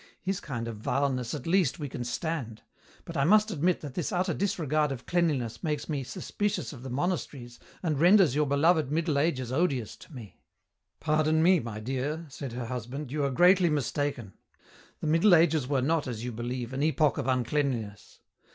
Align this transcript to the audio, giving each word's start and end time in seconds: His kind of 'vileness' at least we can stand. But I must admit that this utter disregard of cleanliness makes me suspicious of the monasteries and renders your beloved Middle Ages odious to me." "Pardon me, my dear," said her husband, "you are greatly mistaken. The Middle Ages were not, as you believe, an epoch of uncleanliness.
His 0.19 0.39
kind 0.39 0.67
of 0.67 0.77
'vileness' 0.77 1.35
at 1.35 1.45
least 1.45 1.77
we 1.77 1.87
can 1.87 2.03
stand. 2.03 2.63
But 3.05 3.15
I 3.15 3.23
must 3.23 3.51
admit 3.51 3.81
that 3.81 3.93
this 3.93 4.11
utter 4.11 4.33
disregard 4.33 4.91
of 4.91 5.05
cleanliness 5.05 5.61
makes 5.61 5.87
me 5.87 6.03
suspicious 6.03 6.73
of 6.73 6.81
the 6.81 6.89
monasteries 6.89 7.59
and 7.83 7.99
renders 7.99 8.33
your 8.33 8.47
beloved 8.47 8.91
Middle 8.91 9.19
Ages 9.19 9.51
odious 9.51 9.95
to 9.97 10.11
me." 10.11 10.39
"Pardon 10.99 11.43
me, 11.43 11.59
my 11.59 11.79
dear," 11.79 12.25
said 12.29 12.53
her 12.53 12.65
husband, 12.65 13.11
"you 13.11 13.23
are 13.23 13.29
greatly 13.29 13.69
mistaken. 13.69 14.33
The 15.01 15.05
Middle 15.05 15.35
Ages 15.35 15.67
were 15.67 15.83
not, 15.83 16.07
as 16.07 16.23
you 16.25 16.31
believe, 16.31 16.73
an 16.73 16.81
epoch 16.81 17.19
of 17.19 17.27
uncleanliness. 17.27 18.21